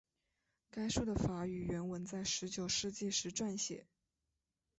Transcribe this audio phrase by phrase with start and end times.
[0.71, 3.85] 该书的法语原文在十九世纪时撰写。